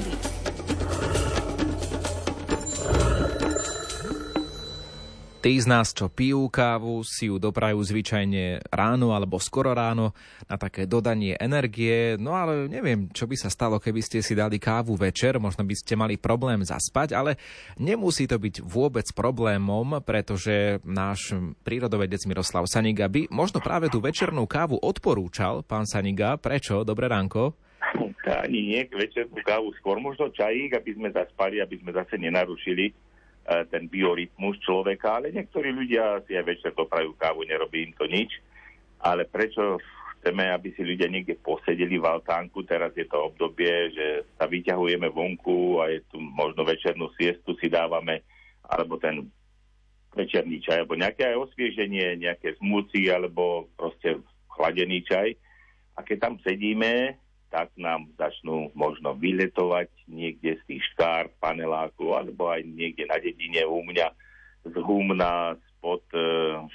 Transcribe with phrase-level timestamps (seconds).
[0.00, 0.40] prírody.
[5.40, 10.12] Tí z nás, čo pijú kávu, si ju doprajú zvyčajne ráno alebo skoro ráno
[10.44, 12.20] na také dodanie energie.
[12.20, 15.40] No ale neviem, čo by sa stalo, keby ste si dali kávu večer.
[15.40, 17.40] Možno by ste mali problém zaspať, ale
[17.80, 21.32] nemusí to byť vôbec problémom, pretože náš
[21.64, 25.64] prírodovedec Miroslav Saniga by možno práve tú večernú kávu odporúčal.
[25.64, 26.84] Pán Saniga, prečo?
[26.84, 27.69] Dobré ránko.
[28.20, 32.92] Ani nie, večernú kávu, skôr možno čajík, aby sme zaspali, aby sme zase nenarušili
[33.40, 38.04] E, ten biorytmus človeka, ale niektorí ľudia si aj večer doprajú kávu, nerobí im to
[38.04, 38.36] nič.
[39.00, 39.80] Ale prečo
[40.20, 45.08] chceme, aby si ľudia niekde posedeli v altánku, teraz je to obdobie, že sa vyťahujeme
[45.08, 48.22] vonku a je tu možno večernú siestu si dávame,
[48.68, 49.24] alebo ten
[50.12, 54.20] večerný čaj, alebo nejaké aj osvieženie, nejaké smúci, alebo proste
[54.52, 55.32] chladený čaj.
[55.96, 57.16] A keď tam sedíme,
[57.50, 63.66] tak nám začnú možno vyletovať niekde z tých škár, paneláku, alebo aj niekde na dedine
[63.66, 64.08] u mňa.
[64.70, 66.22] Z humna, spod e,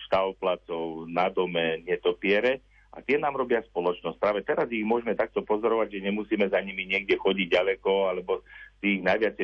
[0.09, 2.59] štávplacov, na dome netopiere.
[2.91, 4.19] A tie nám robia spoločnosť.
[4.19, 8.43] Práve teraz ich môžeme takto pozorovať, že nemusíme za nimi niekde chodiť ďaleko, alebo
[8.83, 9.35] si ich najviac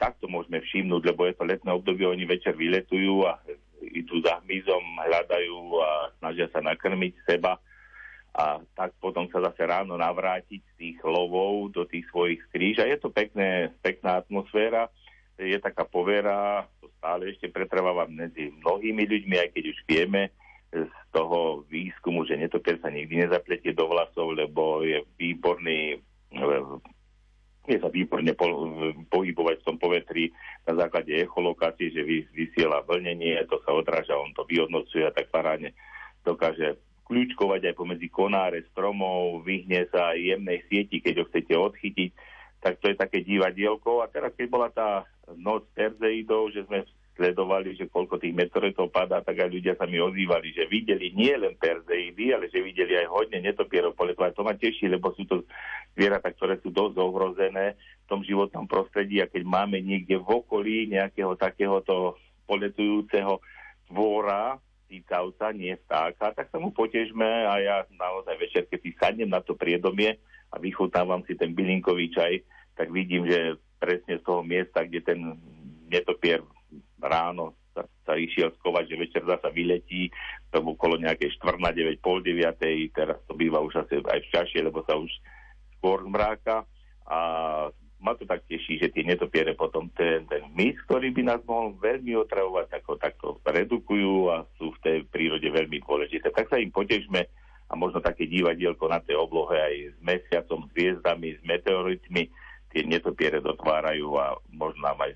[0.00, 3.36] takto môžeme všimnúť, lebo je to letné obdobie, oni večer vyletujú a
[3.84, 7.60] idú za hmyzom, hľadajú a snažia sa nakrmiť seba
[8.30, 12.86] a tak potom sa zase ráno navrátiť z tých lovov do tých svojich skríž a
[12.86, 14.86] je to pekné, pekná atmosféra,
[15.40, 20.22] je taká povera, to stále ešte pretrváva medzi mnohými ľuďmi, aj keď už vieme
[20.70, 25.98] z toho výskumu, že netopier sa nikdy nezapletie do vlasov, lebo je výborný
[27.68, 28.32] je sa výborne
[29.12, 30.32] pohybovať v tom povetri
[30.66, 32.02] na základe echolokácie, že
[32.34, 35.70] vysiela vlnenie, to sa odráža, on to vyhodnocuje a tak parádne
[36.26, 42.10] dokáže kľúčkovať aj pomedzi konáre stromov, vyhne sa jemnej sieti, keď ho chcete odchytiť,
[42.62, 44.06] tak to je také divadielko.
[44.06, 45.02] A teraz, keď bola tá
[45.34, 46.86] noc Perzeidov, že sme
[47.18, 51.34] sledovali, že koľko tých meteoritov padá, tak aj ľudia sa mi ozývali, že videli nie
[51.34, 54.32] len Perzeidy, ale že videli aj hodne netopierov poletovať.
[54.38, 55.44] To ma teší, lebo sú to
[55.98, 60.88] zvieratá, ktoré sú dosť ohrozené v tom životnom prostredí a keď máme niekde v okolí
[60.94, 62.16] nejakého takéhoto
[62.48, 63.42] poletujúceho
[63.90, 64.56] tvora,
[64.90, 69.38] cicavca, nie vtáka, tak sa mu potežme a ja naozaj večer, keď si sadnem na
[69.38, 70.18] to priedomie
[70.50, 72.42] a vychutávam si ten bylinkový čaj,
[72.74, 75.38] tak vidím, že presne z toho miesta, kde ten
[75.86, 76.42] netopier
[76.98, 80.10] ráno sa, sa išiel skovať, že večer zasa vyletí,
[80.50, 82.58] to okolo nejakej 4 na 9, pol 9,
[82.90, 85.10] teraz to býva už asi aj v čašie, lebo sa už
[85.78, 86.66] skôr zmráka
[87.06, 87.18] a
[88.00, 91.76] ma to tak teší, že tie netopiere potom ten, ten mys, ktorý by nás mohol
[91.76, 96.30] veľmi otravovať, ako takto redukujú a sú v tej prírode veľmi dôležité.
[96.30, 97.26] Tak sa im potežme
[97.70, 102.22] a možno také divadielko na tej oblohe aj s mesiacom, s hviezdami, s meteoritmi,
[102.70, 105.14] tie netopiere dotvárajú a možno nám aj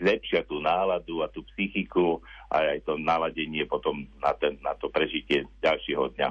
[0.00, 2.20] zlepšia tú náladu a tú psychiku
[2.52, 6.28] a aj to naladenie potom na, ten, na to prežitie ďalšieho dňa.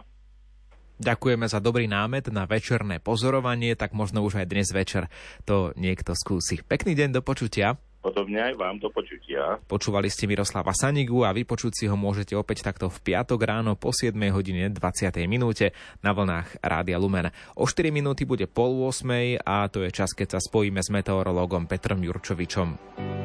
[1.03, 5.09] Ďakujeme za dobrý námet na večerné pozorovanie, tak možno už aj dnes večer
[5.43, 6.61] to niekto skúsi.
[6.61, 7.81] Pekný deň do počutia.
[8.03, 9.63] Podobne aj vám do počutia.
[9.63, 13.95] Počúvali ste Miroslava Sanigu a vypočuť si ho môžete opäť takto v piatok ráno po
[13.95, 15.15] 7 hodine 20.
[15.23, 15.71] minúte
[16.03, 17.31] na vlnách Rádia Lumen.
[17.55, 21.63] O 4 minúty bude pol 8 a to je čas, keď sa spojíme s meteorológom
[21.63, 23.22] Petrom Jurčovičom.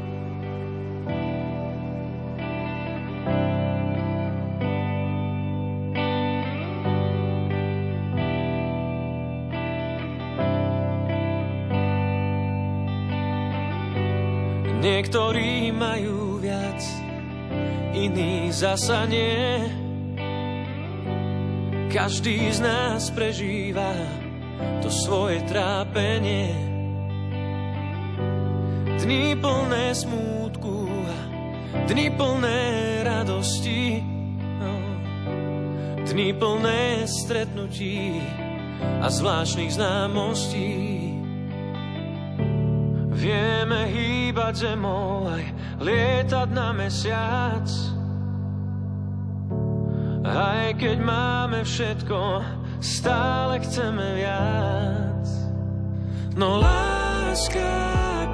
[14.78, 16.78] Niektorí majú viac,
[17.99, 19.66] iní zasa nie.
[21.91, 23.91] Každý z nás prežíva
[24.78, 26.55] to svoje trápenie.
[29.03, 31.16] Dni plné smútku a
[31.91, 32.60] dni plné
[33.03, 33.99] radosti.
[34.62, 34.75] No.
[36.06, 38.21] Dni plné stretnutí
[39.03, 41.08] a zvláštnych známostí.
[43.18, 45.42] Vieme hýbať zemou aj
[45.82, 47.66] lietať na mesiac.
[50.22, 52.47] Aj keď máme všetko,
[52.78, 55.26] stále chceme viac.
[56.38, 57.74] No láska,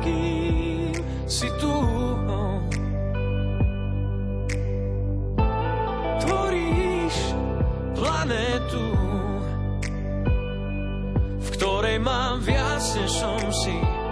[0.05, 0.93] kým
[1.25, 1.73] si tu,
[6.21, 7.17] tvoríš
[7.97, 8.89] planetu,
[11.41, 14.04] v ktorej mám viac, než som si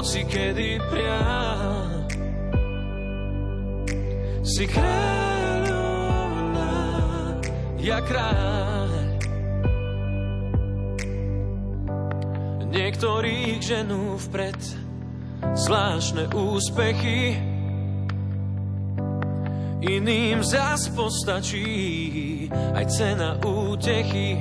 [0.00, 2.08] hoci kedy priam.
[4.40, 6.72] Si kráľovná,
[7.84, 8.88] ja kráľ.
[12.72, 14.56] Niektorých ženú vpred
[15.68, 17.36] zvláštne úspechy,
[19.84, 24.40] iným zas postačí aj cena útechy.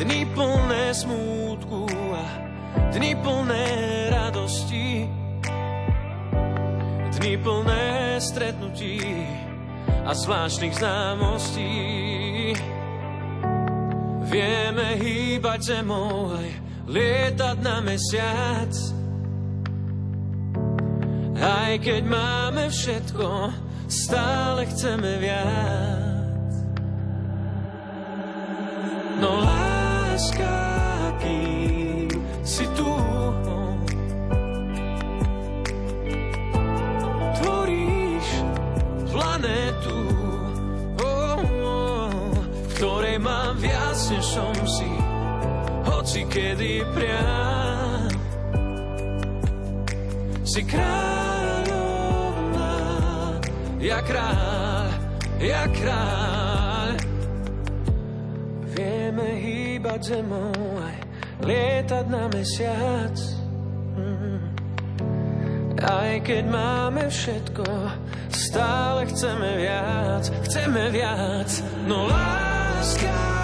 [0.00, 1.84] Dni plné smútku
[2.16, 2.51] a
[2.92, 3.66] dni plné
[4.12, 5.08] radosti,
[7.18, 9.00] dni plné stretnutí
[10.04, 11.72] a zvláštnych známostí.
[14.32, 16.48] Vieme hýbať zemou aj
[16.88, 18.72] lietať na mesiac.
[21.42, 23.28] Aj keď máme všetko,
[23.90, 26.52] stále chceme viac.
[29.20, 30.54] No láska,
[31.20, 31.51] kým
[44.12, 44.92] než som si
[45.88, 48.12] hoci kedy priam.
[50.44, 51.80] Si kráľovná,
[53.80, 54.88] ja kráľ,
[55.40, 57.00] ja kráľ.
[58.76, 60.96] Vieme hýbať zemou aj
[61.40, 63.16] lietať na mesiac.
[63.96, 64.44] Mm.
[65.80, 67.64] Aj keď máme všetko,
[68.28, 71.48] stále chceme viac, chceme viac.
[71.88, 73.41] No láska,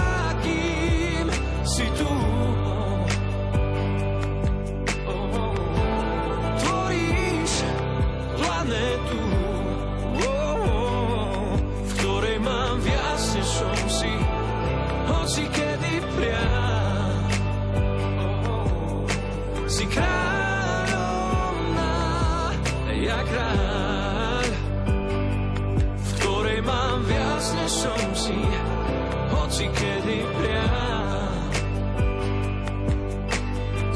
[29.48, 31.48] hoci kedy priam.